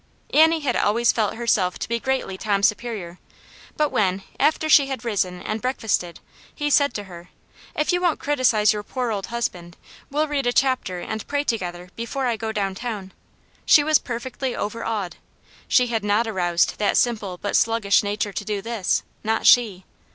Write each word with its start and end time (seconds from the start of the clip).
Annie 0.33 0.61
had 0.61 0.75
always 0.75 1.11
felt 1.11 1.35
herself 1.35 1.77
to 1.77 1.87
be 1.87 1.99
greatly 1.99 2.35
Tom's 2.35 2.67
superior, 2.67 3.19
but 3.77 3.89
when, 3.91 4.23
after 4.39 4.67
she 4.67 4.87
had 4.87 5.05
risen 5.05 5.43
and 5.43 5.61
break 5.61 5.79
fasted, 5.79 6.19
he 6.55 6.71
said 6.71 6.95
to 6.95 7.03
her," 7.03 7.29
If 7.75 7.93
you 7.93 8.01
won't 8.01 8.19
criticize 8.19 8.73
your 8.73 8.81
poor 8.81 9.11
old 9.11 9.27
husband, 9.27 9.77
we'll 10.09 10.27
read 10.27 10.47
a 10.47 10.53
chapter 10.53 11.01
and 11.01 11.27
pray 11.27 11.43
to 11.43 11.55
gether 11.59 11.91
before 11.95 12.25
I 12.25 12.35
go 12.35 12.51
down 12.51 12.73
town," 12.73 13.11
she 13.63 13.83
was 13.83 13.99
perfectly 13.99 14.55
overawed. 14.55 15.17
She 15.67 15.85
had 15.93 16.03
not 16.03 16.25
aroused 16.25 16.79
that 16.79 16.97
simple 16.97 17.37
but 17.39 17.55
sluggish 17.55 18.01
nature 18.01 18.33
to 18.33 18.43
do 18.43 18.59
this, 18.59 19.03
not 19.23 19.45
she 19.45 19.85